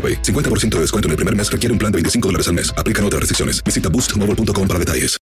AroPay. 0.00 0.22
50% 0.22 0.76
de 0.76 0.80
descuento 0.80 1.08
en 1.08 1.10
el 1.10 1.16
primer 1.16 1.36
mes 1.36 1.52
requiere 1.52 1.72
un 1.74 1.78
plan 1.78 1.92
de 1.92 1.96
25 1.96 2.28
dólares 2.28 2.48
al 2.48 2.54
mes. 2.54 2.72
Aplican 2.78 3.04
otras 3.04 3.20
restricciones. 3.20 3.62
Visita 3.62 3.90
boostmobile.com 3.90 4.66
para 4.66 4.78
detalles. 4.78 5.20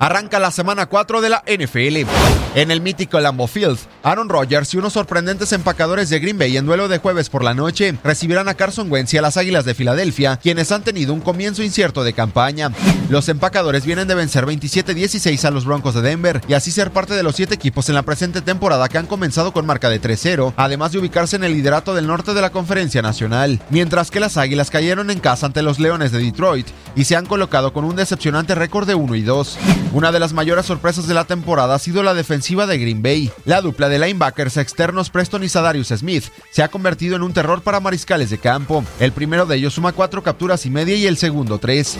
Arranca 0.00 0.38
la 0.38 0.50
semana 0.50 0.86
4 0.86 1.20
de 1.20 1.28
la 1.28 1.44
NFL. 1.46 2.08
En 2.56 2.72
el 2.72 2.80
mítico 2.80 3.20
Lambeau 3.20 3.46
Field, 3.46 3.78
Aaron 4.02 4.28
Rodgers 4.28 4.74
y 4.74 4.78
unos 4.78 4.94
sorprendentes 4.94 5.52
empacadores 5.52 6.10
de 6.10 6.18
Green 6.18 6.36
Bay 6.36 6.56
en 6.56 6.66
duelo 6.66 6.88
de 6.88 6.98
jueves 6.98 7.30
por 7.30 7.44
la 7.44 7.54
noche 7.54 7.94
recibirán 8.02 8.48
a 8.48 8.54
Carson 8.54 8.90
Wentz 8.90 9.14
y 9.14 9.18
a 9.18 9.22
las 9.22 9.36
Águilas 9.36 9.64
de 9.64 9.74
Filadelfia, 9.74 10.36
quienes 10.36 10.72
han 10.72 10.82
tenido 10.82 11.14
un 11.14 11.20
comienzo 11.20 11.62
incierto 11.62 12.02
de 12.02 12.12
campaña. 12.12 12.72
Los 13.08 13.28
empacadores 13.28 13.86
vienen 13.86 14.08
de 14.08 14.16
vencer 14.16 14.46
27-16 14.46 15.44
a 15.44 15.52
los 15.52 15.64
Broncos 15.64 15.94
de 15.94 16.02
Denver 16.02 16.40
y 16.48 16.54
así 16.54 16.72
ser 16.72 16.90
parte 16.90 17.14
de 17.14 17.22
los 17.22 17.36
siete 17.36 17.54
equipos 17.54 17.88
en 17.88 17.94
la 17.94 18.02
presente 18.02 18.40
temporada 18.40 18.88
que 18.88 18.98
han 18.98 19.06
comenzado 19.06 19.52
con 19.52 19.64
marca 19.64 19.88
de 19.88 20.02
3-0, 20.02 20.52
además 20.56 20.90
de 20.90 20.98
ubicarse 20.98 21.36
en 21.36 21.44
el 21.44 21.52
liderato 21.52 21.94
del 21.94 22.08
norte 22.08 22.34
de 22.34 22.40
la 22.40 22.50
Conferencia 22.50 23.00
Nacional, 23.00 23.60
mientras 23.70 24.10
que 24.10 24.18
las 24.18 24.36
Águilas 24.36 24.70
cayeron 24.70 25.12
en 25.12 25.20
casa 25.20 25.46
ante 25.46 25.62
los 25.62 25.78
Leones 25.78 26.10
de 26.10 26.18
Detroit 26.18 26.66
y 26.96 27.04
se 27.04 27.14
han 27.14 27.26
colocado 27.26 27.72
con 27.72 27.84
un 27.84 27.94
decepcionante 27.94 28.56
récord 28.56 28.88
de 28.88 28.96
1 28.96 29.14
y 29.14 29.22
2. 29.22 29.58
Una 29.92 30.10
de 30.10 30.18
las 30.18 30.32
mayores 30.32 30.66
sorpresas 30.66 31.06
de 31.06 31.14
la 31.14 31.24
temporada 31.24 31.76
ha 31.76 31.78
sido 31.78 32.02
la 32.02 32.14
de 32.40 32.78
Green 32.78 33.02
Bay. 33.02 33.30
La 33.44 33.60
dupla 33.60 33.88
de 33.88 33.98
linebackers 33.98 34.56
externos 34.56 35.10
Preston 35.10 35.44
y 35.44 35.48
Sadarius 35.48 35.88
Smith 35.88 36.24
se 36.50 36.62
ha 36.62 36.68
convertido 36.68 37.14
en 37.16 37.22
un 37.22 37.32
terror 37.32 37.62
para 37.62 37.80
mariscales 37.80 38.30
de 38.30 38.38
campo. 38.38 38.82
El 38.98 39.12
primero 39.12 39.46
de 39.46 39.56
ellos 39.56 39.74
suma 39.74 39.92
cuatro 39.92 40.22
capturas 40.22 40.64
y 40.66 40.70
media 40.70 40.96
y 40.96 41.06
el 41.06 41.16
segundo 41.16 41.58
tres 41.58 41.98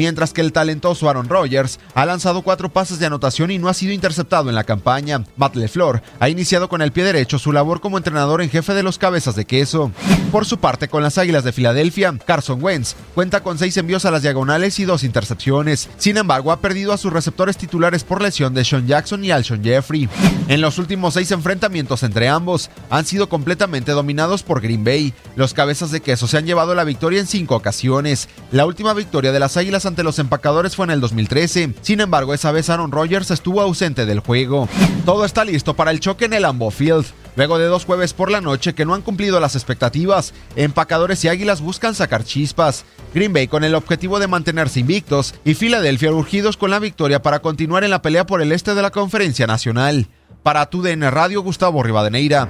mientras 0.00 0.32
que 0.32 0.40
el 0.40 0.52
talentoso 0.54 1.10
Aaron 1.10 1.28
Rodgers 1.28 1.78
ha 1.92 2.06
lanzado 2.06 2.40
cuatro 2.40 2.70
pases 2.70 2.98
de 2.98 3.04
anotación 3.04 3.50
y 3.50 3.58
no 3.58 3.68
ha 3.68 3.74
sido 3.74 3.92
interceptado 3.92 4.48
en 4.48 4.54
la 4.54 4.64
campaña. 4.64 5.24
Matt 5.36 5.56
LeFleur 5.56 6.02
ha 6.18 6.30
iniciado 6.30 6.70
con 6.70 6.80
el 6.80 6.90
pie 6.90 7.04
derecho 7.04 7.38
su 7.38 7.52
labor 7.52 7.82
como 7.82 7.98
entrenador 7.98 8.40
en 8.40 8.48
jefe 8.48 8.72
de 8.72 8.82
los 8.82 8.96
cabezas 8.96 9.36
de 9.36 9.44
queso. 9.44 9.92
Por 10.32 10.46
su 10.46 10.56
parte, 10.56 10.88
con 10.88 11.02
las 11.02 11.18
Águilas 11.18 11.44
de 11.44 11.52
Filadelfia, 11.52 12.14
Carson 12.24 12.62
Wentz 12.62 12.94
cuenta 13.14 13.42
con 13.42 13.58
seis 13.58 13.76
envíos 13.76 14.06
a 14.06 14.10
las 14.10 14.22
diagonales 14.22 14.78
y 14.78 14.86
dos 14.86 15.04
intercepciones. 15.04 15.90
Sin 15.98 16.16
embargo, 16.16 16.50
ha 16.50 16.60
perdido 16.60 16.94
a 16.94 16.98
sus 16.98 17.12
receptores 17.12 17.58
titulares 17.58 18.02
por 18.02 18.22
lesión 18.22 18.54
de 18.54 18.64
Sean 18.64 18.86
Jackson 18.86 19.22
y 19.22 19.32
Alshon 19.32 19.59
Jeffrey. 19.62 20.08
En 20.48 20.60
los 20.60 20.78
últimos 20.78 21.14
seis 21.14 21.30
enfrentamientos 21.30 22.02
entre 22.02 22.28
ambos, 22.28 22.70
han 22.90 23.06
sido 23.06 23.28
completamente 23.28 23.92
dominados 23.92 24.42
por 24.42 24.60
Green 24.60 24.84
Bay. 24.84 25.14
Los 25.36 25.54
cabezas 25.54 25.90
de 25.90 26.00
queso 26.00 26.26
se 26.26 26.38
han 26.38 26.46
llevado 26.46 26.74
la 26.74 26.84
victoria 26.84 27.20
en 27.20 27.26
cinco 27.26 27.56
ocasiones. 27.56 28.28
La 28.50 28.66
última 28.66 28.94
victoria 28.94 29.32
de 29.32 29.40
las 29.40 29.56
Águilas 29.56 29.86
ante 29.86 30.02
los 30.02 30.18
empacadores 30.18 30.76
fue 30.76 30.86
en 30.86 30.90
el 30.90 31.00
2013. 31.00 31.74
Sin 31.82 32.00
embargo, 32.00 32.34
esa 32.34 32.52
vez 32.52 32.70
Aaron 32.70 32.92
Rodgers 32.92 33.30
estuvo 33.30 33.60
ausente 33.60 34.06
del 34.06 34.20
juego. 34.20 34.68
Todo 35.04 35.24
está 35.24 35.44
listo 35.44 35.74
para 35.74 35.90
el 35.90 36.00
choque 36.00 36.24
en 36.24 36.34
el 36.34 36.42
Lambeau 36.42 36.70
Field. 36.70 37.06
Luego 37.36 37.58
de 37.58 37.66
dos 37.66 37.84
jueves 37.84 38.12
por 38.12 38.30
la 38.30 38.40
noche 38.40 38.74
que 38.74 38.84
no 38.84 38.94
han 38.94 39.02
cumplido 39.02 39.40
las 39.40 39.54
expectativas, 39.54 40.34
empacadores 40.56 41.24
y 41.24 41.28
águilas 41.28 41.60
buscan 41.60 41.94
sacar 41.94 42.24
chispas. 42.24 42.84
Green 43.14 43.32
Bay 43.32 43.48
con 43.48 43.64
el 43.64 43.74
objetivo 43.74 44.18
de 44.18 44.28
mantenerse 44.28 44.80
invictos 44.80 45.34
y 45.44 45.54
Filadelfia 45.54 46.12
urgidos 46.12 46.56
con 46.56 46.70
la 46.70 46.78
victoria 46.78 47.22
para 47.22 47.40
continuar 47.40 47.84
en 47.84 47.90
la 47.90 48.02
pelea 48.02 48.26
por 48.26 48.42
el 48.42 48.52
este 48.52 48.74
de 48.74 48.82
la 48.82 48.90
Conferencia 48.90 49.46
Nacional. 49.46 50.08
Para 50.42 50.66
TUDN 50.66 51.10
Radio, 51.10 51.42
Gustavo 51.42 51.82
Rivadeneira. 51.82 52.48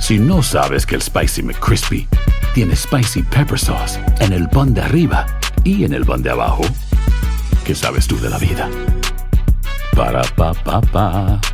Si 0.00 0.18
no 0.18 0.42
sabes 0.42 0.84
que 0.84 0.96
el 0.96 1.02
Spicy 1.02 1.42
McCrispy 1.42 2.06
tiene 2.54 2.76
Spicy 2.76 3.22
Pepper 3.22 3.58
Sauce 3.58 3.98
en 4.20 4.34
el 4.34 4.48
pan 4.50 4.74
de 4.74 4.82
arriba 4.82 5.26
y 5.64 5.84
en 5.84 5.94
el 5.94 6.04
pan 6.04 6.22
de 6.22 6.30
abajo, 6.30 6.62
¿qué 7.64 7.74
sabes 7.74 8.06
tú 8.06 8.20
de 8.20 8.28
la 8.28 8.38
vida? 8.38 8.68
Para, 9.94 11.53